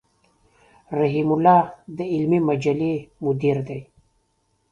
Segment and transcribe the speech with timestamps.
[0.99, 1.61] رحيم الله
[1.97, 2.93] د علمي مجلې
[3.25, 3.79] مدير دی.